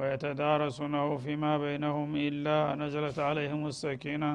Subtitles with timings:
[0.00, 4.32] ويتدارسونه فيما بينهم إلا نزلت عليهم السكينة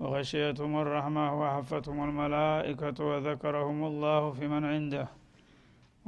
[0.00, 5.04] وغشيتهم الرحمة وحفتهم الملائكة وذكرهم الله فيمن عنده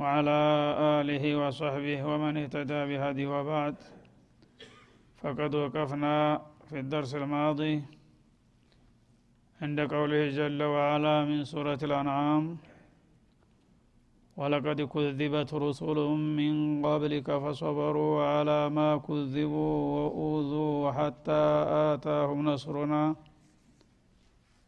[0.00, 0.38] وعلى
[0.98, 3.76] آله وصحبه ومن اهتدى بهدي وبعد
[5.20, 6.16] فقد وقفنا
[6.68, 7.74] في الدرس الماضي
[9.62, 12.44] عند قوله جل وعلا من سورة الأنعام
[14.40, 15.96] ولقد كذبت رسل
[16.40, 16.54] من
[16.86, 21.42] قبلك فصبروا على ما كذبوا وأوذوا حتى
[21.92, 23.14] آتاهم نصرنا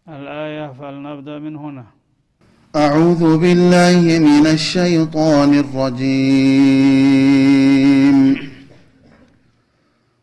[0.08, 1.84] الآية فلنبدأ من هنا
[2.84, 3.98] أعوذ بالله
[4.30, 7.39] من الشيطان الرجيم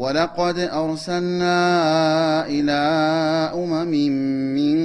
[0.00, 1.58] ولقد ارسلنا
[2.46, 2.72] الى
[3.64, 3.90] امم
[4.58, 4.78] من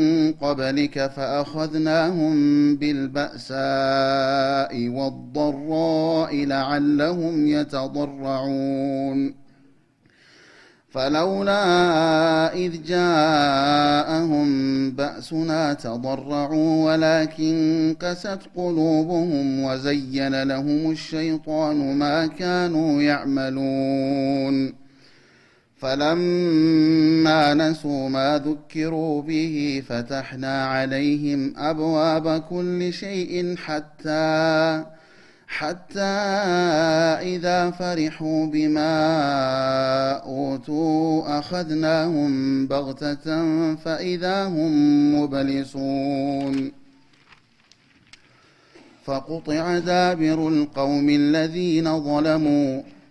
[0.43, 2.33] قبلك فاخذناهم
[2.75, 9.19] بالباساء والضراء لعلهم يتضرعون
[10.89, 11.63] فلولا
[12.53, 14.47] اذ جاءهم
[14.91, 17.55] باسنا تضرعوا ولكن
[18.01, 24.84] كست قلوبهم وزين لهم الشيطان ما كانوا يعملون
[25.85, 34.83] فلما نسوا ما ذكروا به فتحنا عليهم ابواب كل شيء حتى
[35.47, 36.15] حتى
[37.21, 38.93] اذا فرحوا بما
[40.17, 42.31] اوتوا اخذناهم
[42.67, 43.27] بغته
[43.75, 44.75] فاذا هم
[45.21, 46.71] مبلسون
[49.05, 52.81] فقطع دابر القوم الذين ظلموا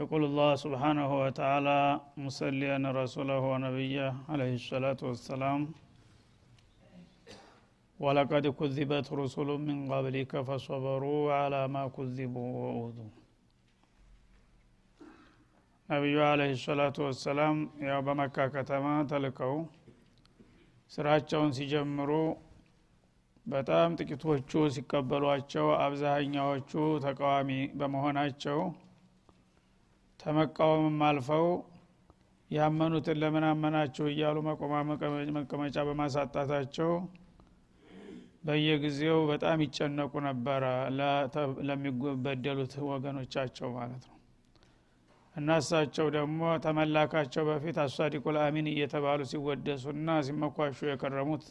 [0.00, 1.80] يقول الله سبحانه وتعالى
[2.26, 5.60] مسليا رسوله ونبيه عليه الصلاه والسلام
[8.04, 11.02] ወለቀድ ኩዚበት ሩሱሉ ምን ቀብሊከ ፈሰበሩ
[11.38, 12.34] አላ ማ ኩዚቡ
[12.66, 12.96] ወኡዙ
[15.90, 17.56] ነቢዩ አለህ ሰላቱ ወሰላም
[17.88, 19.54] ያው በመካ ከተማ ተልከው
[20.94, 22.10] ስራቸውን ሲጀምሩ
[23.54, 26.72] በጣም ጥቂቶቹ ሲቀበሏቸው አብዛሃኛዎቹ
[27.06, 27.50] ተቃዋሚ
[27.80, 28.58] በመሆናቸው
[30.22, 31.48] ተመቃወምም አልፈው
[32.58, 34.74] ያመኑትን ለምን አመናችሁ እያሉ መቆማ
[35.40, 36.92] መቀመጫ በማሳጣታቸው
[38.48, 40.64] በየጊዜው በጣም ይጨነቁ ነበረ
[41.68, 44.16] ለሚበደሉት ወገኖቻቸው ማለት ነው
[45.38, 51.44] እናሳቸው ደግሞ ተመላካቸው በፊት አሳዲቁል አሚን እየተባሉ ሲወደሱና ሲመኳሹ የከረሙት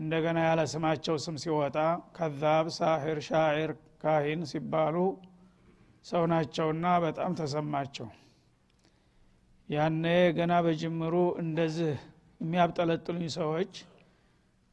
[0.00, 1.76] እንደገና ያለ ስማቸው ስም ሲወጣ
[2.16, 3.72] ከዛብ ሳሂር ሻዒር
[4.02, 4.96] ካሂን ሲባሉ
[6.10, 8.08] ሰው ናቸውና በጣም ተሰማቸው
[9.74, 10.06] ያነ
[10.38, 11.14] ገና በጅምሩ
[11.44, 11.92] እንደዚህ
[12.44, 13.72] የሚያብጠለጥሉኝ ሰዎች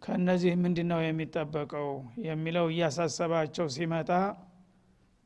[0.03, 1.89] ከእነዚህ ምንድ ነው የሚጠበቀው
[2.27, 4.09] የሚለው እያሳሰባቸው ሲመጣ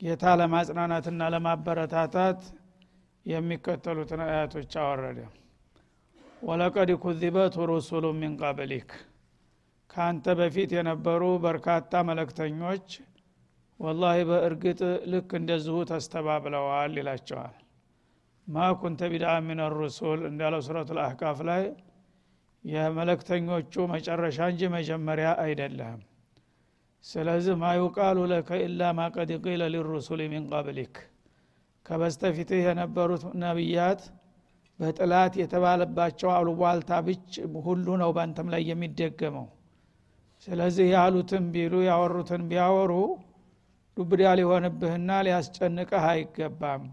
[0.03, 2.39] ጌታ ለማጽናናትና ለማበረታታት
[3.33, 5.19] የሚከተሉትን አያቶች አወረደ
[6.47, 8.89] ወለቀድ ኩዚበት ሩሱሉ ሚን ቀብሊክ
[9.93, 12.87] ከአንተ በፊት የነበሩ በርካታ መለክተኞች
[13.85, 14.81] ወላሂ በእርግጥ
[15.13, 17.55] ልክ እንደዚሁ ተስተባብለዋል ይላቸዋል
[18.55, 20.91] ማ ኩንተ ቢድአ ሚን ሩሱል እንዳለው ሱረቱ
[21.51, 21.63] ላይ
[22.73, 25.97] የመለክተኞቹ መጨረሻ እንጂ መጀመሪያ አይደለም
[27.09, 30.95] ስለዚህ ማዩቃሉ ለከ ኢላ ማቀድ ቂለ ሊሩሱል ሚን ቀብሊክ
[31.87, 34.01] ከበስተፊትህ የነበሩት ነቢያት
[34.81, 37.29] በጥላት የተባለባቸው አሉባልታ ብች
[37.67, 39.45] ሁሉ ነው በአንተም ላይ የሚደገመው
[40.45, 42.91] ስለዚህ ያሉትን ቢሉ ያወሩትን ቢያወሩ
[43.97, 46.83] ዱብዳ ሊሆንብህና ሊያስጨንቀህ አይገባም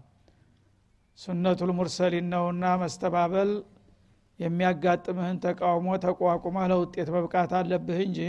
[1.23, 3.49] ሱነቱ ልሙርሰሊን ነውና መስተባበል
[4.41, 8.19] የሚያጋጥምህን ተቃውሞ ተቋቁማ ለውጤት መብቃት አለብህ እንጂ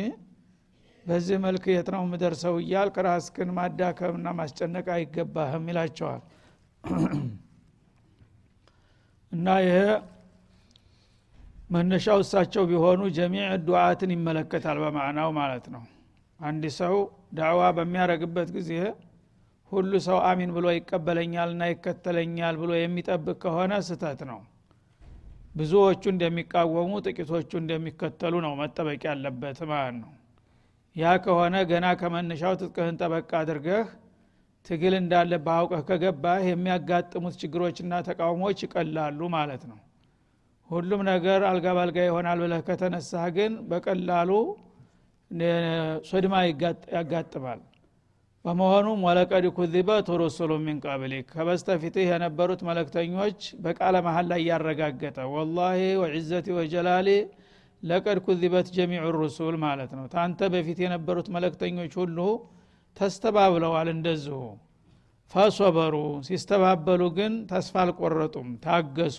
[1.09, 6.23] በዚህ መልክ የት ነው ምደርሰው እያልክ ራስክን ማዳከምና ማስጨነቅ አይገባህም ይላቸዋል
[9.37, 9.77] እና ይሄ
[11.75, 15.83] መነሻው እሳቸው ቢሆኑ ጀሚዕ ዱዓትን ይመለከታል በማዕናው ማለት ነው
[16.49, 16.95] አንድ ሰው
[17.39, 18.73] ዳዕዋ በሚያደረግበት ጊዜ
[19.73, 24.41] ሁሉ ሰው አሚን ብሎ ይቀበለኛል ና ይከተለኛል ብሎ የሚጠብቅ ከሆነ ስተት ነው
[25.59, 30.11] ብዙዎቹ እንደሚቃወሙ ጥቂቶቹ እንደሚከተሉ ነው መጠበቅ ያለበት ማለት ነው
[31.03, 33.85] ያ ከሆነ ገና ከመነሻው ትጥቅህን ጠበቅ አድርገህ
[34.67, 39.79] ትግል እንዳለ አውቀህ ከገባህ የሚያጋጥሙት ችግሮችና ተቃውሞች ይቀላሉ ማለት ነው
[40.73, 44.31] ሁሉም ነገር አልጋ ባልጋ ይሆናል ብለህ ከተነሳህ ግን በቀላሉ
[46.11, 46.35] ሶድማ
[46.95, 47.61] ያጋጥማል
[48.47, 56.47] በመሆኑም ወለቀድ ኩዚበት ሩሱሉ ሚን ቀብሊክ ከበስተፊትህ የነበሩት መለክተኞች በቃለ መሀል ላይ ያረጋገጠ ወላሂ ወዒዘቲ
[56.59, 57.09] ወጀላሊ
[57.91, 62.19] ለቀድ ኩዚበት ጀሚዑ ሩሱል ማለት ነው ታንተ በፊት የነበሩት መለክተኞች ሁሉ
[63.01, 64.39] ተስተባብለዋል እንደዚሁ
[65.33, 65.95] ፈሶበሩ
[66.29, 69.19] ሲስተባበሉ ግን ተስፋ አልቆረጡም ታገሱ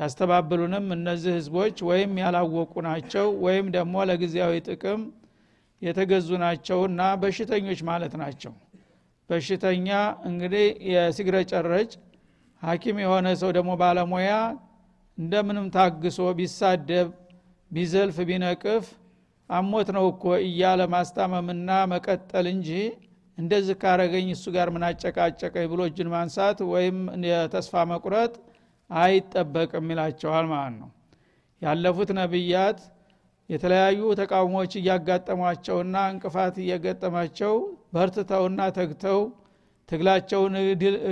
[0.00, 5.00] ያስተባብሉንም እነዚህ ህዝቦች ወይም ያላወቁ ናቸው ወይም ደግሞ ለጊዜያዊ ጥቅም
[5.86, 8.52] የተገዙ ናቸውና በሽተኞች ማለት ናቸው
[9.30, 9.88] በሽተኛ
[10.28, 11.90] እንግዲህ የሲግረ ጨረጭ
[12.66, 14.32] ሀኪም የሆነ ሰው ደግሞ ባለሙያ
[15.22, 17.08] እንደምንም ታግሶ ቢሳደብ
[17.76, 18.84] ቢዘልፍ ቢነቅፍ
[19.58, 22.68] አሞት ነው እኮ እያለ ማስታመምና መቀጠል እንጂ
[23.40, 26.98] እንደዚህ ካረገኝ እሱ ጋር ምን አጨቃጨቀ ብሎ እጅን ማንሳት ወይም
[27.30, 28.32] የተስፋ መቁረጥ
[29.02, 30.90] አይጠበቅም ይላቸዋል ማለት ነው
[31.64, 32.78] ያለፉት ነቢያት
[33.52, 37.54] የተለያዩ ተቃውሞዎች እያጋጠሟቸውና እንቅፋት እየገጠማቸው
[37.94, 39.18] በርትተውና ተግተው
[39.90, 40.54] ትግላቸውን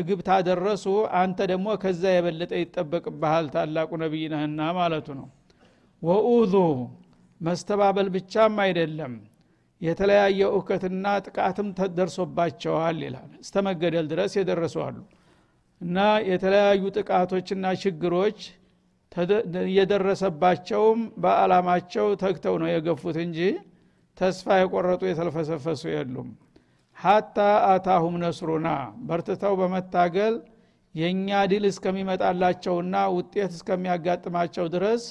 [0.09, 0.85] ግብ ታደረሱ
[1.23, 5.27] አንተ ደግሞ ከዛ የበለጠ ይጠበቅብሃል ታላቁ ነቢይ ነህና ማለቱ ነው
[6.09, 6.55] ወኡዙ
[7.49, 9.15] መስተባበል ብቻም አይደለም
[9.87, 14.97] የተለያየ እውከትና ጥቃትም ተደርሶባቸዋል ይላል እስተመገደል ድረስ የደረሱ አሉ
[15.87, 15.99] እና
[16.31, 18.41] የተለያዩ ጥቃቶችና ችግሮች
[19.77, 23.39] የደረሰባቸውም በአላማቸው ተግተው ነው የገፉት እንጂ
[24.21, 26.29] ተስፋ የቆረጡ የተልፈሰፈሱ የሉም
[27.05, 27.37] ሀታ
[27.73, 28.69] አታሁም ነስሩና
[29.09, 30.35] በርትተው በመታገል
[31.01, 35.05] የእኛ ድል እስከሚመጣላቸውና ውጤት እስከሚያጋጥማቸው ድረስ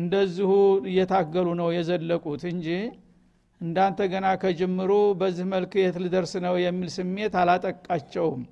[0.00, 0.50] እንደዚሁ
[0.92, 2.68] እየታገሉ ነው የዘለቁት እንጂ
[3.66, 8.42] እንዳንተ ገና ከጅምሩ በዚህ መልክ የት ልደርስ ነው የሚል ስሜት አላጠቃቸውም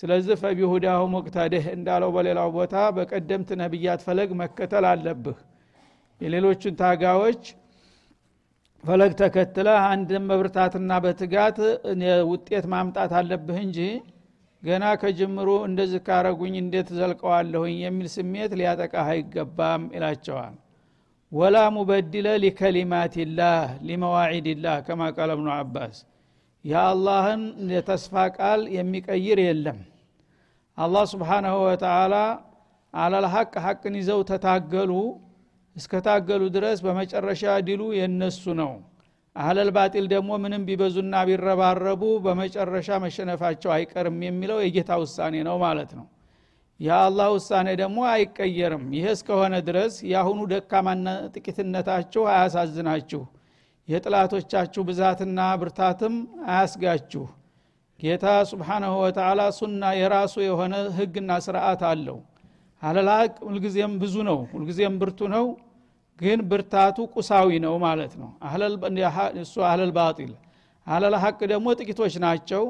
[0.00, 5.38] ስለዚህ ፈቢሁዳሁ ሙቅተድህ እንዳለው በሌላው ቦታ በቀደምት ነቢያት ፈለግ መከተል አለብህ
[6.24, 7.44] የሌሎችን ታጋዎች
[8.88, 11.56] ፈለግ ተከትለ አንድን መብርታትና በትጋት
[12.32, 13.78] ውጤት ማምጣት አለብህ እንጂ
[14.68, 20.54] ገና ከጅምሩ እንደዚህ ካረጉኝ እንዴት ዘልቀዋለሁኝ የሚል ስሜት ሊያጠቃህ አይገባም ይላቸዋል
[21.40, 22.26] ወላ ሙበድለ
[23.88, 25.96] ሊመዋዒድ ላህ ከማ ቃል አባስ
[26.70, 27.42] የአላህን
[27.74, 29.78] የተስፋ ቃል የሚቀይር የለም
[30.84, 32.14] አላህ ስብሓናሁ ወተላ
[33.02, 34.92] አላልሐቅ ሐቅን ይዘው ተታገሉ
[35.78, 38.72] እስከታገሉ ድረስ በመጨረሻ ድሉ የነሱ ነው
[39.42, 46.06] አህለል ባጢል ደግሞ ምንም ቢበዙና ቢረባረቡ በመጨረሻ መሸነፋቸው አይቀርም የሚለው የጌታ ውሳኔ ነው ማለት ነው
[46.86, 51.06] የአላህ ውሳኔ ደግሞ አይቀየርም ይህ እስከሆነ ድረስ የአሁኑ ደካማና
[51.36, 53.22] ጥቂትነታችሁ አያሳዝናችሁ
[53.92, 56.14] የጥላቶቻችሁ ብዛትና ብርታትም
[56.52, 57.24] አያስጋችሁ
[58.02, 62.18] ጌታ ስብሓናሁ ወተላ ሱና የራሱ የሆነ ህግና ስርዓት አለው
[62.88, 65.46] አለላቅ ሁልጊዜም ብዙ ነው ሁልጊዜም ብርቱ ነው
[66.22, 68.30] ግን ብርታቱ ቁሳዊ ነው ማለት ነው
[69.44, 70.34] እሱ አህለል ባጢል
[70.94, 72.64] አለል ሀቅ ደግሞ ጥቂቶች ናቸው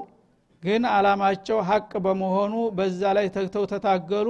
[0.66, 4.28] ግን አላማቸው ሀቅ በመሆኑ በዛ ላይ ተግተው ተታገሉ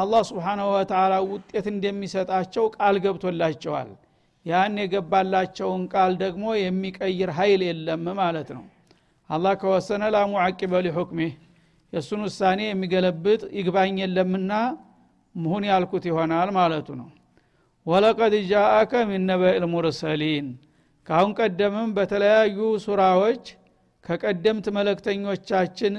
[0.00, 3.88] አላህ ስብሓናሁ ወተላ ውጤት እንደሚሰጣቸው ቃል ገብቶላቸዋል
[4.48, 8.62] ያን የገባላቸውን ቃል ደግሞ የሚቀይር ሀይል የለም ማለት ነው
[9.34, 11.32] አላህ ከወሰነ ላሙዓቂበ ሊሑክሚህ
[11.94, 14.52] የእሱን ውሳኔ የሚገለብጥ ይግባኝ የለምና
[15.42, 17.08] ምሁን ያልኩት ይሆናል ማለቱ ነው
[17.90, 20.48] ወለቀድ ጃአከ ሚን ነበኢል ሙርሰሊን
[21.08, 23.44] ከአሁን ቀደምም በተለያዩ ሱራዎች
[24.06, 25.94] ከቀደምት መለክተኞቻችን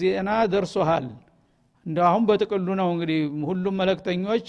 [0.00, 1.06] ዜና ደርሶሃል
[1.88, 4.46] እንደ አሁን በጥቅሉ ነው እንግዲህ ሁሉም መለክተኞች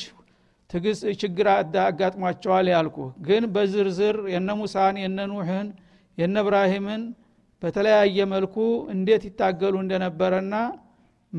[0.71, 1.47] ትግስ ችግር
[1.87, 2.97] አጋጥሟቸዋል ያልኩ
[3.27, 5.67] ግን በዝርዝር የነ ሙሳን የነ ኑህን
[6.21, 7.03] የነ እብራሂምን
[7.63, 8.55] በተለያየ መልኩ
[8.95, 10.55] እንዴት ይታገሉ እንደነበረና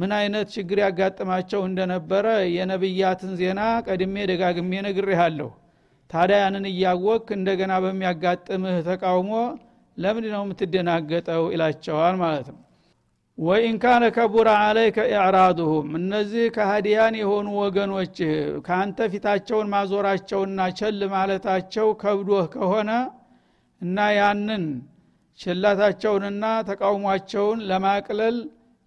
[0.01, 5.51] ምን አይነት ችግር ያጋጥማቸው እንደነበረ የነብያትን ዜና ቀድሜ ደጋግሜ ነግሬሃለሁ።
[6.13, 9.33] ታዲያ ያንን እያወክ እንደገና በሚያጋጥምህ ተቃውሞ
[10.03, 11.43] ለምንድ ነው የምትደናገጠው?
[11.55, 12.61] ይላቸዋል ማለት ነው።
[13.47, 14.05] ወኢን ካነ
[14.63, 18.17] አለይከ ኢዕራዱሁም እነዚህ ከሀዲያን የሆኑ ወገኖች
[18.67, 22.91] ከአንተ ፊታቸውን ማዞራቸውና ቸል ማለታቸው ከብዶህ ከሆነ
[23.87, 24.65] እና ያንን
[25.43, 28.39] ችላታቸውንና ተቃውሟቸውን ለማቅለል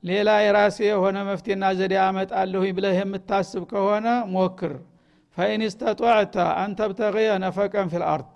[0.09, 4.73] ሌላ የራሴ የሆነ መፍትሄና ዘዴ አመጣለሁኝ ብለህ የምታስብ ከሆነ ሞክር
[5.37, 8.31] ፈኢን ስተጧዕተ አንተብተቅየ ነፈቀን ፊልአርድ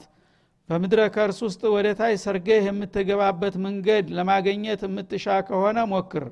[0.70, 6.24] በምድረ ከርስ ውስጥ ወደ ታች ሰርገህ የምትገባበት መንገድ ለማገኘት የምትሻ ከሆነ ሞክር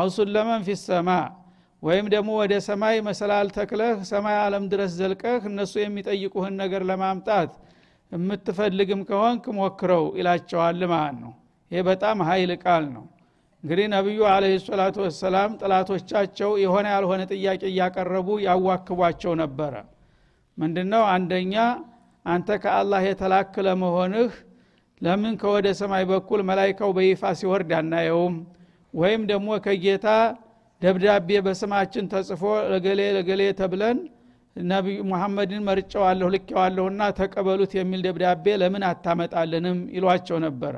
[0.00, 1.10] አውሱን ለመን ፊ ሰማ
[1.86, 7.52] ወይም ደግሞ ወደ ሰማይ መሰላል ተክለህ ሰማይ አለም ድረስ ዘልቀህ እነሱ የሚጠይቁህን ነገር ለማምጣት
[8.14, 11.32] የምትፈልግም ከሆንክ ሞክረው ይላቸዋል ማለት ነው
[11.72, 13.04] ይሄ በጣም ሀይል ቃል ነው
[13.62, 19.74] እንግዲህ ነቢዩ አለ ሰላቱ ወሰላም ጥላቶቻቸው የሆነ ያልሆነ ጥያቄ እያቀረቡ ያዋክቧቸው ነበረ
[20.62, 21.54] ምንድነው አንደኛ
[22.32, 24.32] አንተ ከአላህ የተላክ ለመሆንህ
[25.04, 28.34] ለምን ከወደ ሰማይ በኩል መላይካው በይፋ ሲወርድ አናየውም
[29.00, 30.06] ወይም ደግሞ ከጌታ
[30.84, 33.98] ደብዳቤ በስማችን ተጽፎ ለገሌ ለገሌ ተብለን
[34.72, 40.74] ነቢዩ ሙሐመድን መርጨዋለሁ ልኬዋለሁና ተቀበሉት የሚል ደብዳቤ ለምን አታመጣልንም ይሏቸው ነበረ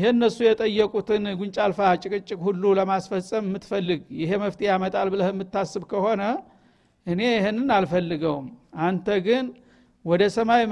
[0.00, 6.22] ይሄ እነሱ የጠየቁትን ጉንጫ አልፋ ጭቅጭቅ ሁሉ ለማስፈጸም የምትፈልግ ይሄ መፍትሄ ያመጣል ብለህ የምታስብ ከሆነ
[7.12, 8.46] እኔ ይህንን አልፈልገውም
[8.88, 9.44] አንተ ግን
[10.10, 10.62] ወደ ሰማይ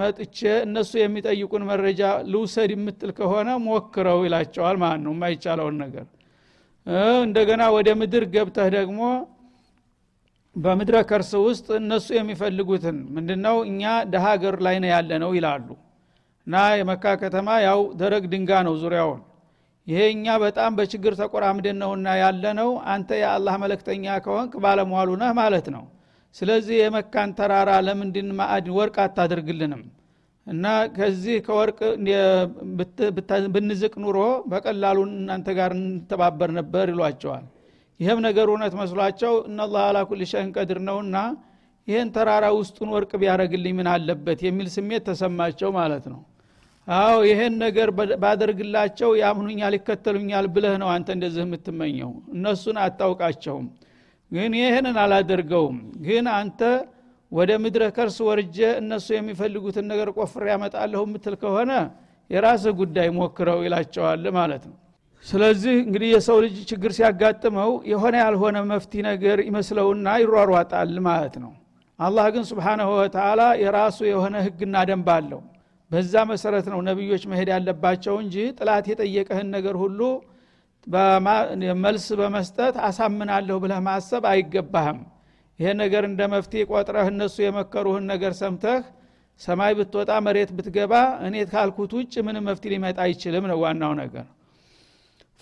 [0.00, 2.00] መጥቼ እነሱ የሚጠይቁን መረጃ
[2.32, 6.04] ልውሰድ የምትል ከሆነ ሞክረው ይላቸዋል ማለት ነው የማይቻለውን ነገር
[7.26, 9.00] እንደገና ወደ ምድር ገብተህ ደግሞ
[10.64, 13.82] በምድረ ከርስ ውስጥ እነሱ የሚፈልጉትን ምንድነው እኛ
[14.14, 15.66] ደሃገር ላይ ነው ያለ ነው ይላሉ
[16.46, 19.20] እና የመካ ከተማ ያው ደረግ ድንጋ ነው ዙሪያውን
[19.90, 25.68] ይሄ እኛ በጣም በችግር ተቆራምደን ነውና ያለ ነው አንተ የአላህ መለክተኛ ከሆንክ ባለሟሉ ነህ ማለት
[25.76, 25.84] ነው
[26.38, 29.82] ስለዚህ የመካን ተራራ ለምንድን ማዕድ ወርቅ አታደርግልንም
[30.52, 30.64] እና
[30.98, 31.78] ከዚህ ከወርቅ
[33.54, 34.20] ብንዝቅ ኑሮ
[34.52, 37.44] በቀላሉ እናንተ ጋር እንተባበር ነበር ይሏቸዋል
[38.02, 39.98] ይህም ነገር እውነት መስሏቸው እናላህ አላ
[40.32, 41.16] ሸህን ቀድር ነውና
[41.90, 46.20] ይህን ተራራ ውስጡን ወርቅ ቢያደረግልኝ ምን አለበት የሚል ስሜት ተሰማቸው ማለት ነው
[47.00, 47.88] አዎ ይህን ነገር
[48.22, 53.66] ባደርግላቸው ያምኑኛል ይከተሉኛል ብለህ ነው አንተ እንደዚህ የምትመኘው እነሱን አታውቃቸውም
[54.34, 56.60] ግን ይህንን አላደርገውም ግን አንተ
[57.38, 61.72] ወደ ምድረ ከርስ ወርጀ እነሱ የሚፈልጉትን ነገር ቆፍር ያመጣለሁ የምትል ከሆነ
[62.34, 64.76] የራስ ጉዳይ ሞክረው ይላቸዋል ማለት ነው
[65.30, 71.52] ስለዚህ እንግዲህ የሰው ልጅ ችግር ሲያጋጥመው የሆነ ያልሆነ መፍቲ ነገር ይመስለውና ይሯሯጣል ማለት ነው
[72.06, 75.40] አላህ ግን ስብሓናሁ ወተላ የራሱ የሆነ ህግና ደንብ አለው
[75.94, 80.00] በዛ መሰረት ነው ነቢዮች መሄድ ያለባቸው እንጂ ጥላት የጠየቀህን ነገር ሁሉ
[81.84, 84.98] መልስ በመስጠት አሳምናለሁ ብለህ ማሰብ አይገባህም
[85.60, 88.80] ይሄ ነገር እንደ መፍትሄ ቆጥረህ እነሱ የመከሩህን ነገር ሰምተህ
[89.46, 90.92] ሰማይ ብትወጣ መሬት ብትገባ
[91.26, 94.26] እኔ ካልኩት ውጭ ምንም መፍትሄ ሊመጣ አይችልም ነው ዋናው ነገር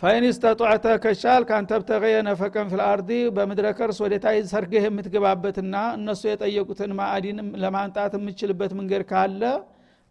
[0.01, 7.49] ፈይን ስተጧዕተ ከቻል ካንተ ብተገየ ነፈቀን ፊልአርዲ በምድረ ከርስ ወደታይ ሰርገህ የምትገባበትና እነሱ የጠየቁትን ማዕዲንም
[7.65, 9.43] ለማንጣት የምችልበት መንገድ ካለ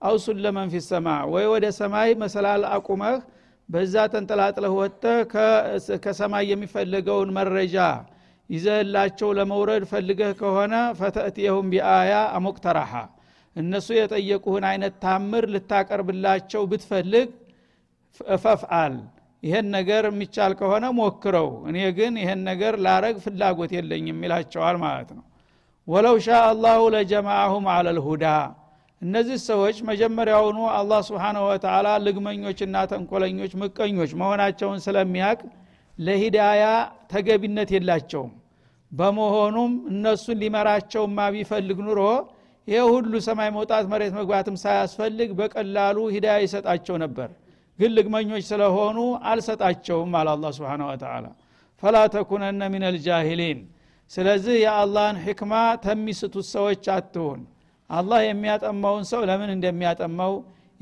[0.09, 3.17] አውሱን ለመንፊ ሰማ ወይ ወደ ሰማይ መሰላል አቁመህ
[3.73, 5.19] በዛ ተንጠላጥለህ ወጥተህ
[6.03, 7.75] ከሰማይ የሚፈለገውን መረጃ
[8.53, 12.93] ይዘላቸው ለመውረድ ፈልገህ ከሆነ ፈተእትየሁም ቢአያ አሞቅተራሃ
[13.61, 17.27] እነሱ የጠየቁህን አይነት ታምር ልታቀርብላቸው ብትፈልግ
[18.35, 18.95] እፈፍአል
[19.47, 25.25] ይሄን ነገር የሚቻል ከሆነ ሞክረው እኔ ግን ይሄን ነገር ላረግ ፍላጎት የለኝም ይላቸዋል ማለት ነው
[25.93, 28.25] ወለው ሻ አላሁ ለጀማአሁም አለልሁዳ
[29.05, 35.39] እነዚህ ሰዎች መጀመሪያውኑ አላህ ስብንሁ ወተላ ልግመኞችና ተንኮለኞች ምቀኞች መሆናቸውን ስለሚያቅ
[36.07, 36.63] ለሂዳያ
[37.11, 38.31] ተገቢነት የላቸውም
[38.99, 42.01] በመሆኑም እነሱን ሊመራቸውማ ቢፈልግ ኑሮ
[42.71, 47.29] ይህ ሁሉ ሰማይ መውጣት መሬት መግባትም ሳያስፈልግ በቀላሉ ሂዳያ ይሰጣቸው ነበር
[47.81, 48.97] ግን ልግመኞች ስለሆኑ
[49.31, 51.25] አልሰጣቸውም አለ አላ ስብን ወተላ
[51.83, 53.61] ፈላ ተኩነነ ሚነል ጃሂሊን
[54.15, 55.53] ስለዚህ የአላህን ሕክማ
[55.87, 57.39] ተሚስቱት ሰዎች አትሁን
[57.97, 60.33] አላህ የሚያጠማውን ሰው ለምን እንደሚያጠማው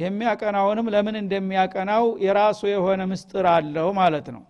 [0.03, 4.43] የሚያቀናውንም ለምን እንደሚያቀናው የራሱ የሆነ ምስጥር አለው ማለት ነው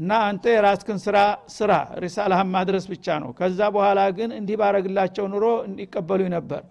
[0.00, 1.18] እና አንተ የራስክን ስራ
[1.58, 1.72] ስራ
[2.04, 6.62] ሪሳላህን ማድረስ ብቻ ነው ከዛ በኋላ ግን እንዲህ ባረግላቸው ኑሮ እንዲቀበሉ ነበር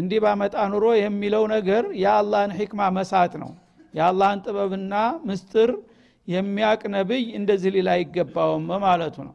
[0.00, 3.50] እንዲህ ባመጣ ኑሮ የሚለው ነገር የአላህን ሕክማ መሳት ነው
[3.98, 4.94] የአላህን ጥበብና
[5.30, 5.72] ምስጥር
[6.34, 9.34] የሚያቅ ነብይ እንደዚህ ሊል አይገባውም ማለቱ ነው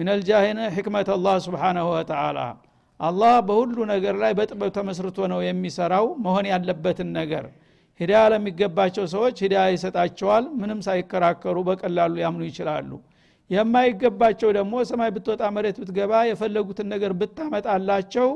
[0.00, 2.38] ሚነልጃህነ ሕክመት አላህ ስብሓናሁ ወተላ
[3.08, 7.44] አላህ በሁሉ ነገር ላይ በጥበብ ተመስርቶ ነው የሚሰራው መሆን ያለበትን ነገር
[8.00, 12.90] ሂዳያ ለሚገባቸው ሰዎች ሂዳያ ይሰጣቸዋል ምንም ሳይከራከሩ በቀላሉ ያምኑ ይችላሉ
[13.54, 18.28] የማይገባቸው ደግሞ ሰማይ ብትወጣ መሬት ብትገባ የፈለጉትን ነገር ብታመጣላቸው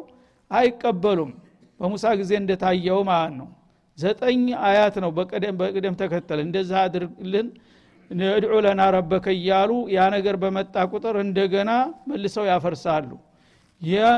[0.61, 1.31] አይቀበሉም
[1.83, 3.49] በሙሳ ጊዜ እንደታየው ማለት ነው
[4.03, 7.49] ዘጠኝ አያት ነው በቅደም ተከተል እንደዛ አድርግልን
[8.39, 11.71] እድዑ ለና ረበከ እያሉ ያ ነገር በመጣ ቁጥር እንደገና
[12.11, 13.11] መልሰው ያፈርሳሉ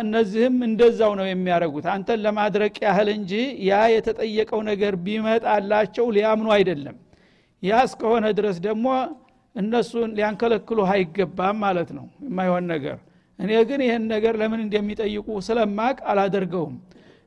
[0.07, 3.33] እነዚህም እንደዛው ነው የሚያደርጉት አንተን ለማድረቅ ያህል እንጂ
[3.69, 6.97] ያ የተጠየቀው ነገር ቢመጣላቸው ሊያምኑ አይደለም
[7.69, 8.87] ያ እስከሆነ ድረስ ደግሞ
[9.61, 12.97] እነሱን ሊያንከለክሉ አይገባም ማለት ነው የማይሆን ነገር
[13.45, 16.77] እኔ ግን ይህን ነገር ለምን እንደሚጠይቁ ስለማቅ አላደርገውም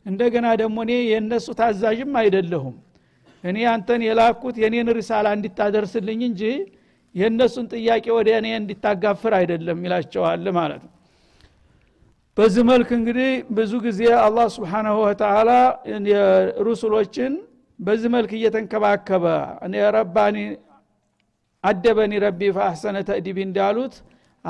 [0.09, 2.75] እንደገና ደግሞ እኔ የእነሱ ታዛዥም አይደለሁም
[3.49, 6.43] እኔ አንተን የላኩት የኔን ሪሳላ እንዲታደርስልኝ እንጂ
[7.21, 10.93] የእነሱን ጥያቄ ወደ እኔ እንዲታጋፍር አይደለም ይላቸዋል ማለት ነው
[12.39, 15.49] በዚህ መልክ እንግዲህ ብዙ ጊዜ አላህ ስብሓናሁ ወተላ
[16.65, 17.33] ሩሱሎችን
[17.85, 19.25] በዚህ መልክ እየተንከባከበ
[19.95, 20.37] ረባኒ
[21.69, 23.95] አደበኒ ረቢ ፈአሕሰነ ተእዲቢ እንዳሉት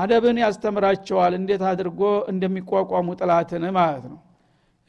[0.03, 2.01] አደብን ያስተምራቸዋል እንዴት አድርጎ
[2.33, 4.19] እንደሚቋቋሙ ጥላትን ማለት ነው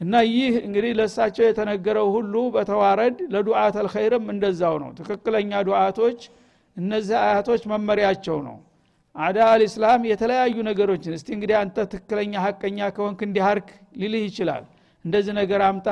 [0.05, 6.19] እና ይህ እንግዲህ ለሳቸው የተነገረው ሁሉ በተዋረድ ለዱዓት አልኸይርም እንደዛው ነው ትክክለኛ ዱዓቶች
[6.81, 8.57] እነዚህ አያቶች መመሪያቸው ነው
[9.25, 13.45] አዳ አልእስላም የተለያዩ ነገሮችን እስቲ እንግዲህ አንተ ትክክለኛ ሀቀኛ ከሆንክ እንዲህ
[14.01, 14.63] ሊልህ ይችላል
[15.05, 15.87] እንደዚህ ነገር አምጣ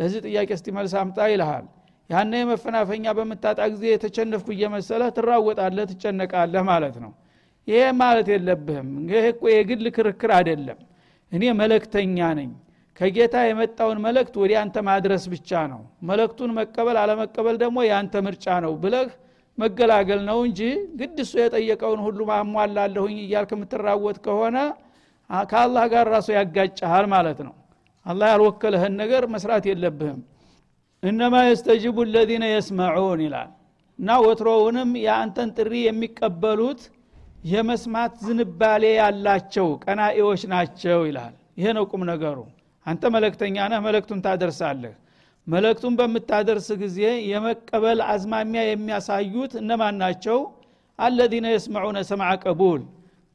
[0.00, 1.64] ለዚህ ጥያቄ እስቲ መልስ አምጣ ይልሃል
[2.12, 7.12] ያነ መፈናፈኛ በምታጣ ጊዜ የተቸነፍኩ እየመሰለህ ትራወጣለ ትጨነቃለህ ማለት ነው
[7.70, 9.26] ይሄ ማለት የለብህም ይህ
[9.56, 10.78] የግል ክርክር አይደለም
[11.36, 12.50] እኔ መለክተኛ ነኝ
[13.00, 18.72] ከጌታ የመጣውን መለክት ወደ አንተ ማድረስ ብቻ ነው መለክቱን መቀበል አለመቀበል ደግሞ የአንተ ምርጫ ነው
[18.84, 19.10] ብለህ
[19.62, 20.60] መገላገል ነው እንጂ
[20.98, 24.58] ግድ እሱ የጠየቀውን ሁሉ ማሟላለሁኝ እያልክ የምትራወት ከሆነ
[25.50, 27.54] ከአላህ ጋር ራሱ ያጋጭሃል ማለት ነው
[28.10, 30.20] አላህ ያልወከለህን ነገር መስራት የለብህም
[31.08, 33.50] እነማ የስተጅቡ ለዚነ የስመዑን ይላል
[34.00, 36.80] እና ወትሮውንም የአንተን ጥሪ የሚቀበሉት
[37.52, 42.38] የመስማት ዝንባሌ ያላቸው ቀናኤዎች ናቸው ይላል ይሄ ነው ቁም ነገሩ
[42.90, 44.94] አንተ መለክተኛ ነህ መለክቱን ታደርሳለህ
[45.52, 46.98] መለክቱን በምታደርስ ጊዜ
[47.32, 50.38] የመቀበል አዝማሚያ የሚያሳዩት እነማን ናቸው
[51.04, 52.80] አለዚነ የስመዑነ ሰምዐ ቀቡል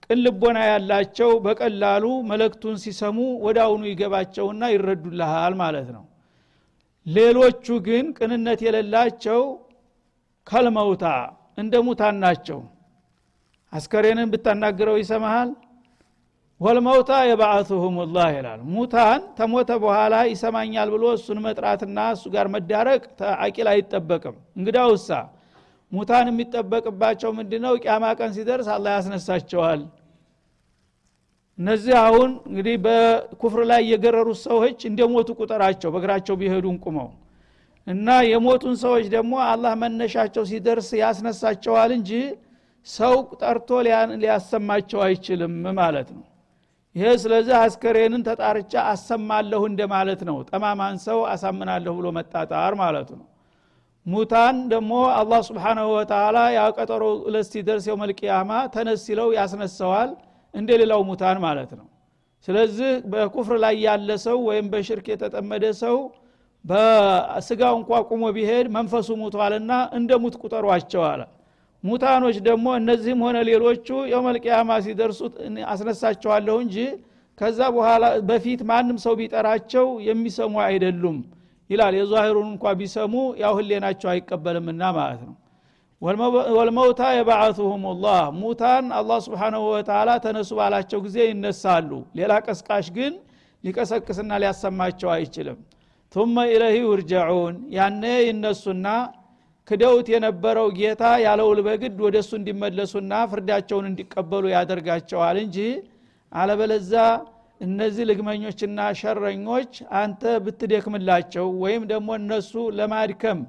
[0.05, 6.03] ቅልቦና ያላቸው በቀላሉ መለክቱን ሲሰሙ ወዳውኑ ይገባቸውና ይረዱልሃል ማለት ነው
[7.15, 9.41] ሌሎቹ ግን ቅንነት የሌላቸው
[10.49, 11.05] ከልመውታ
[11.61, 12.59] እንደ ሙታን ናቸው
[13.77, 15.49] አስከሬንን ብታናግረው ይሰማሃል
[16.63, 23.01] ወልመውታ የባአቱሁም ላህ ይላል ሙታን ተሞተ በኋላ ይሰማኛል ብሎ እሱን መጥራትና እሱ ጋር መዳረቅ
[23.45, 25.09] አቂል አይጠበቅም እንግዳ ውሳ
[25.95, 29.81] ሙታን የሚጠበቅባቸው ምንድ ነው ቅያማ ቀን ሲደርስ አላ ያስነሳቸዋል
[31.61, 37.09] እነዚህ አሁን እንግዲህ በኩፍር ላይ የገረሩት ሰዎች እንደ ሞቱ ቁጠራቸው በእግራቸው ቢሄዱን ቁመው
[37.95, 42.13] እና የሞቱን ሰዎች ደግሞ አላህ መነሻቸው ሲደርስ ያስነሳቸዋል እንጂ
[42.97, 43.69] ሰው ጠርቶ
[44.23, 46.23] ሊያሰማቸው አይችልም ማለት ነው
[46.97, 53.23] ይሄ ስለዚህ አስከሬንን ተጣርቻ አሰማለሁ እንደማለት ነው ጠማማን ሰው አሳምናለሁ ብሎ መጣጣር ማለት ነው
[54.13, 57.03] ሙታን ደግሞ አላህ ስብሓናሁ ወተላ ያቀጠሮ
[57.33, 60.09] ለስቲ ደርስ የውመልቅያማ ተነሲለው ያስነሰዋል
[60.59, 61.85] እንደ ሌላው ሙታን ማለት ነው
[62.45, 65.97] ስለዚህ በኩፍር ላይ ያለ ሰው ወይም በሽርክ የተጠመደ ሰው
[66.71, 71.21] በስጋው እንኳ ቁሞ ቢሄድ መንፈሱ ሙቷልና እንደ ሙት ቁጠሯቸው አለ
[71.87, 75.19] ሙታኖች ደግሞ እነዚህም ሆነ ሌሎቹ የውመልቅያማ ሲደርሱ
[75.73, 76.77] አስነሳቸዋለሁ እንጂ
[77.39, 81.17] ከዛ በኋላ በፊት ማንም ሰው ቢጠራቸው የሚሰሙ አይደሉም
[81.71, 85.35] ይላል የዛሂሩን እንኳ ቢሰሙ ያው ህሌናቸው አይቀበልምና ማለት ነው
[86.57, 93.13] ወልመውታ የባዓቱሁም ላህ ሙታን አላ ስብንሁ ወተላ ተነሱ ባላቸው ጊዜ ይነሳሉ ሌላ ቀስቃሽ ግን
[93.67, 95.59] ሊቀሰቅስና ሊያሰማቸው አይችልም
[96.15, 98.85] ቱመ ኢለህ ውርጃዑን ያነ ይነሱና
[99.69, 105.57] ክደውት የነበረው ጌታ ያለ ውል በግድ ወደ እሱ እንዲመለሱና ፍርዳቸውን እንዲቀበሉ ያደርጋቸዋል እንጂ
[106.41, 106.91] አለበለዛ
[107.67, 113.39] እነዚህ ልግመኞችና ሸረኞች አንተ ብትደክምላቸው ወይም ደግሞ እነሱ ለማድከም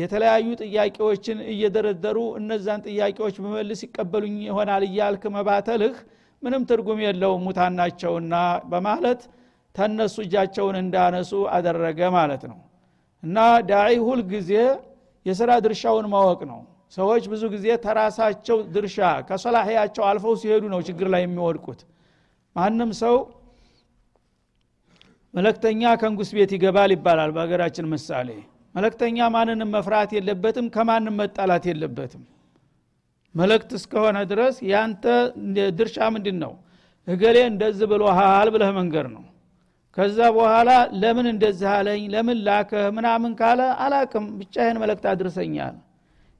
[0.00, 5.94] የተለያዩ ጥያቄዎችን እየደረደሩ እነዛን ጥያቄዎች በመልስ ይቀበሉኝ ይሆናል እያልክ መባተልህ
[6.44, 8.34] ምንም ትርጉም የለውም ሙታን ናቸውና
[8.72, 9.22] በማለት
[9.78, 12.58] ተነሱ እጃቸውን እንዳነሱ አደረገ ማለት ነው
[13.28, 13.38] እና
[13.72, 14.50] ዳዒ ሁልጊዜ
[15.28, 16.60] የስራ ድርሻውን ማወቅ ነው
[16.96, 18.96] ሰዎች ብዙ ጊዜ ተራሳቸው ድርሻ
[19.28, 21.80] ከሰላሕያቸው አልፈው ሲሄዱ ነው ችግር ላይ የሚወድቁት
[22.58, 23.16] ማንም ሰው
[25.36, 28.30] መለክተኛ ከንጉስ ቤት ይገባል ይባላል በሀገራችን ምሳሌ
[28.76, 32.24] መለክተኛ ማንንም መፍራት የለበትም ከማንም መጣላት የለበትም
[33.40, 35.04] መለክት እስከሆነ ድረስ ያንተ
[35.78, 36.52] ድርሻ ምንድን ነው
[37.14, 39.24] እገሌ እንደዚህ ሀል ብለህ መንገር ነው
[39.96, 40.70] ከዛ በኋላ
[41.02, 45.74] ለምን እንደዚህ አለኝ ለምን ላከህ ምናምን ካለ አላቅም ብቻ ይህን መለክት አድርሰኛል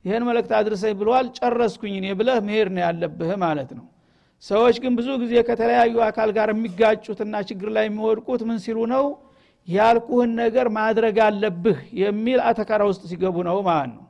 [0.06, 3.86] ይህን መለክት አድርሰኝ ብሏል ጨረስኩኝ እኔ ብለህ መሄድ ነው ያለብህ ማለት ነው
[4.50, 9.04] ሰዎች ግን ብዙ ጊዜ ከተለያዩ አካል ጋር የሚጋጩትና ችግር ላይ የሚወድቁት ምን ሲሉ ነው
[9.76, 14.04] ያልኩህን ነገር ማድረግ አለብህ የሚል አተካራ ውስጥ ሲገቡ ነው ማለት ነው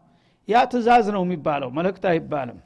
[0.54, 2.60] ያ ትእዛዝ ነው የሚባለው መልእክት አይባልም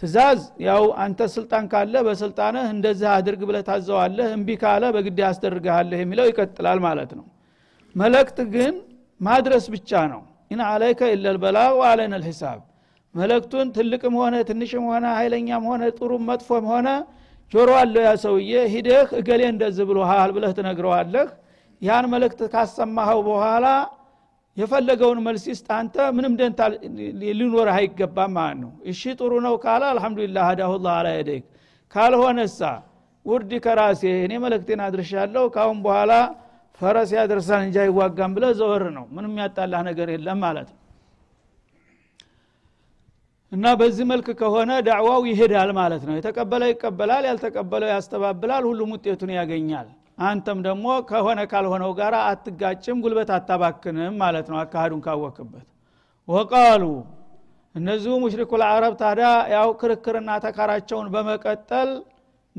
[0.00, 6.26] ትእዛዝ ያው አንተ ስልጣን ካለ በስልጣንህ እንደዚህ አድርግ ብለ ታዘዋለህ እምቢ ካለ በግድ ያስደርግሃለህ የሚለው
[6.30, 7.26] ይቀጥላል ማለት ነው
[8.02, 8.74] መለክት ግን
[9.28, 12.60] ማድረስ ብቻ ነው ኢን አለይከ ኢለልበላ ወአለይነ ልሂሳብ
[13.18, 16.88] መለክቱን ትልቅም ሆነ ትንሽም ሆነ ኃይለኛም ሆነ ጥሩም መጥፎም ሆነ
[17.52, 21.28] ጆሮ አለው ያ ሰውዬ ሂደህ እገሌ እንደዚህ ብሎሃል ብለህ ትነግረዋለህ
[21.88, 23.64] ያን መልእክት ካሰማኸው በኋላ
[24.60, 26.60] የፈለገውን መልስ ይስጥ አንተ ምንም ደንታ
[27.38, 31.44] ሊኖር አይገባም ማለት ነው እሺ ጥሩ ነው ካለ አልሐምዱሊላ ሀዳሁ ላ አላ የደይክ
[31.94, 32.60] ካልሆነሳ
[33.30, 36.12] ውርድ ከራሴ እኔ መልእክቴን አድርሻለሁ ካሁን በኋላ
[36.78, 40.80] ፈረስ ያደርሳን እንጂ አይዋጋም ብለ ዘወር ነው ምንም ያጣላህ ነገር የለም ማለት ነው
[43.56, 49.88] እና በዚህ መልክ ከሆነ ዳዕዋው ይሄዳል ማለት ነው የተቀበለው ይቀበላል ያልተቀበለው ያስተባብላል ሁሉም ውጤቱን ያገኛል
[50.28, 55.66] አንተም ደግሞ ከሆነ ካልሆነው ጋር አትጋጭም ጉልበት አታባክንም ማለት ነው አካሃዱን ካወክበት
[56.34, 56.84] ወቃሉ
[57.78, 61.90] እነዚሁ ሙሽሪኩ ልአረብ ታዲያ ያው ክርክርና ተካራቸውን በመቀጠል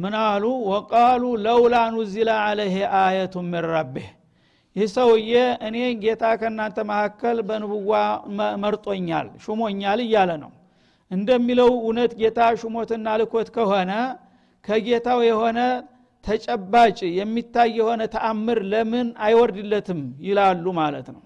[0.03, 4.09] ምናሉ ወቃሉ ለውላ ኑዚላ አለህ አየቱ ምን ረቤህ
[4.79, 5.33] ይህ ሰውዬ
[5.67, 7.93] እኔ ጌታ ከእናንተ መካከል በንቡዋ
[8.63, 10.51] መርጦኛል ሹሞኛል እያለ ነው
[11.17, 13.91] እንደሚለው እውነት ጌታ ሹሞትና ልኮት ከሆነ
[14.67, 15.59] ከጌታው የሆነ
[16.27, 21.21] ተጨባጭ የሚታይ የሆነ ተአምር ለምን አይወርድለትም ይላሉ ማለት ነው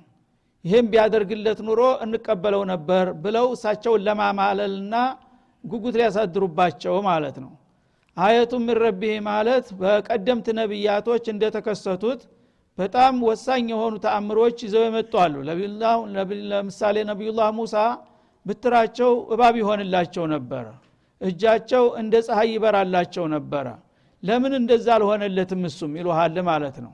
[0.68, 4.96] ይህም ቢያደርግለት ኑሮ እንቀበለው ነበር ብለው እሳቸውን ለማማለልና
[5.72, 7.52] ጉጉት ሊያሳድሩባቸው ማለት ነው
[8.26, 12.22] አየቱ ምረቢህ ማለት በቀደምት ነቢያቶች እንደተከሰቱት
[12.82, 15.34] በጣም ወሳኝ የሆኑ ተአምሮች ይዘው የመጧሉ
[16.52, 17.76] ለምሳሌ ነቢዩላህ ሙሳ
[18.50, 20.66] ብትራቸው እባብ ይሆንላቸው ነበረ
[21.30, 23.66] እጃቸው እንደ ፀሐይ ይበራላቸው ነበረ
[24.28, 26.94] ለምን እንደዛ አልሆነለትም እሱም ይሉሃል ማለት ነው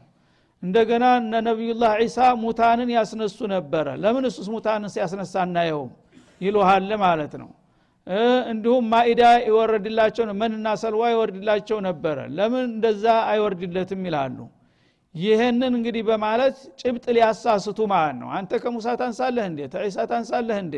[0.66, 5.92] እንደገና እነ ነቢዩላህ ዒሳ ሙታንን ያስነሱ ነበረ ለምን እሱስ ሙታንን ሲያስነሳ እናየውም
[6.46, 7.50] ይሉሃል ማለት ነው
[8.52, 14.38] እንዲሁም ማኢዳ ይወረድላቸው መንና ሰልዋ ይወርድላቸው ነበረ ለምን እንደዛ አይወርድለትም ይላሉ
[15.24, 20.78] ይህንን እንግዲህ በማለት ጭብጥ ሊያሳስቱ ማለት ነው አንተ ከሙሳ ታንሳለህ እንዴ ተዒሳ ታንሳለህ እንዴ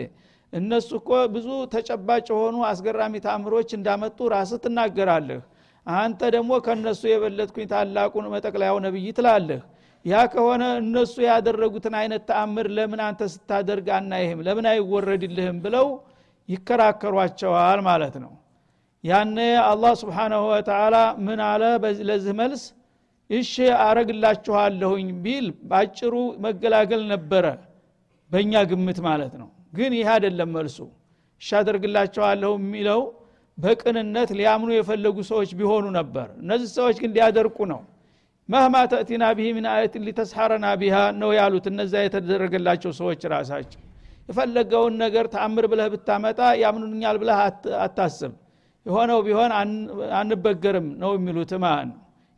[0.61, 5.41] እነሱ እኮ ብዙ ተጨባጭ የሆኑ አስገራሚ ታምሮች እንዳመጡ ራስህ ትናገራለህ
[5.99, 9.59] አንተ ደግሞ ከነሱ የበለጥኩኝ ታላቁን መጠቅለያው ነብይ ትላለህ
[10.11, 15.87] ያ ከሆነ እነሱ ያደረጉትን አይነት ተአምር ለምን አንተ ስታደርግ አናይህም ለምን አይወረድልህም ብለው
[16.53, 18.33] ይከራከሯቸዋል ማለት ነው
[19.09, 19.39] ያነ
[19.71, 20.95] አላህ ስብሓናሁ ወተላ
[21.27, 21.63] ምን አለ
[22.09, 22.63] ለዚህ መልስ
[23.39, 23.53] እሺ
[23.87, 26.13] አረግላችኋለሁኝ ቢል በአጭሩ
[26.45, 27.45] መገላገል ነበረ
[28.33, 30.77] በእኛ ግምት ማለት ነው ግን ይህ አይደለም መልሱ
[31.41, 33.01] እሺ አደርግላችኋለሁ የሚለው
[33.63, 37.79] በቅንነት ሊያምኑ የፈለጉ ሰዎች ቢሆኑ ነበር እነዚህ ሰዎች ግን ሊያደርቁ ነው
[38.53, 43.81] መህማ ተእቲና ብሂ ምን አየትን ሊተስሐረና ቢሃ ነው ያሉት እነዛ የተደረገላቸው ሰዎች ራሳቸው
[44.29, 47.39] የፈለገውን ነገር ተአምር ብለህ ብታመጣ ያምኑኛል ብለህ
[47.85, 48.33] አታስብ
[48.89, 49.51] የሆነው ቢሆን
[50.21, 51.89] አንበገርም ነው የሚሉት ማን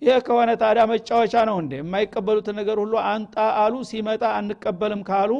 [0.06, 5.32] ይሄ ከሆነ ታዲያ መጫወቻ ነው እንዴ የማይቀበሉትን ነገር ሁሉ አንጣ አሉ ሲመጣ አንቀበልም ካሉ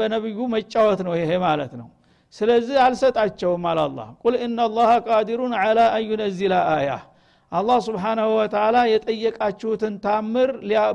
[0.00, 1.88] በነብዩ መጫወት ነው ይሄ ማለት ነው
[2.36, 3.78] ስለዚህ አልሰጣቸውም አለ
[4.24, 6.90] ቁል እናላሀ ቃዲሩን አላ አንዩነዚላ አያ
[7.58, 10.50] አላ ስብሓናሁ ወተላ የጠየቃችሁትን ታምር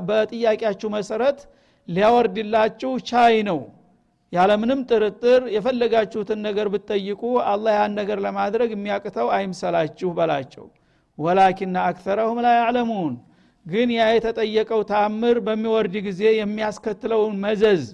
[0.08, 1.38] በጥያቄያችሁ መሰረት
[1.96, 3.60] ሊያወርድላችሁ ቻይ ነው
[4.36, 7.22] ያለምንም ጥርጥር የፈለጋችሁትን ነገር ብትጠይቁ
[7.52, 10.66] አላ ያን ነገር ለማድረግ የሚያቅተው አይምሰላችሁ በላቸው
[11.26, 13.14] ወላኪና አክተረሁም ላ ያዕለሙን
[13.72, 17.86] ግን ያ የተጠየቀው ታምር በሚወርድ ጊዜ የሚያስከትለውን መዘዝ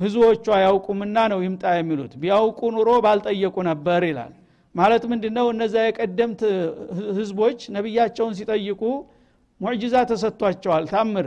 [0.00, 4.32] ብዙዎቹ አያውቁምና ነው ይምጣ የሚሉት ቢያውቁ ኑሮ ባልጠየቁ ነበር ይላል
[4.80, 6.42] ማለት ምንድ ነው እነዛ የቀደምት
[7.18, 8.82] ህዝቦች ነቢያቸውን ሲጠይቁ
[9.64, 11.26] ሙዕጅዛ ተሰጥቷቸዋል ታምር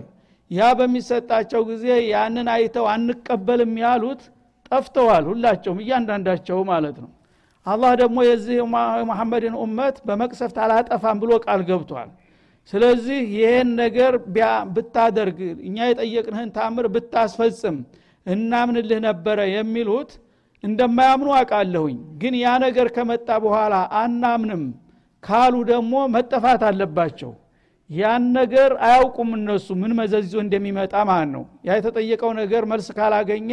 [0.57, 4.23] ያ በሚሰጣቸው ጊዜ ያንን አይተው አንቀበልም ያሉት
[4.69, 7.11] ጠፍተዋል ሁላቸውም እያንዳንዳቸው ማለት ነው
[7.73, 8.57] አላህ ደግሞ የዚህ
[9.01, 12.09] የመሐመድን ኡመት በመቅሰፍት አላጠፋም ብሎ ቃል ገብቷል
[12.71, 14.13] ስለዚህ ይህን ነገር
[14.75, 15.37] ብታደርግ
[15.69, 17.75] እኛ የጠየቅንህን ታምር ብታስፈጽም
[18.33, 20.11] እናምንልህ ነበረ የሚሉት
[20.67, 24.63] እንደማያምኑ አውቃለሁኝ ግን ያ ነገር ከመጣ በኋላ አናምንም
[25.25, 27.31] ካሉ ደግሞ መጠፋት አለባቸው
[27.99, 33.51] ያን ነገር አያውቁም እነሱ ምን መዘዞ እንደሚመጣ ማለት ነው ያ የተጠየቀው ነገር መልስ ካላገኘ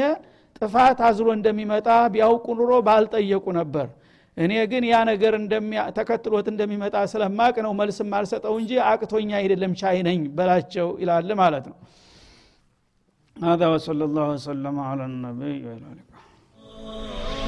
[0.58, 3.86] ጥፋት አዝሮ እንደሚመጣ ቢያውቁ ኑሮ ባልጠየቁ ነበር
[4.44, 5.34] እኔ ግን ያ ነገር
[5.98, 11.76] ተከትሎት እንደሚመጣ ስለማቅ ነው መልስ አልሰጠው እንጂ አቅቶኛ አይደለም ቻይነኝ በላቸው ይላል ማለት ነው
[13.42, 17.41] هذا وصلى الله وسلم على النبي وعلى آله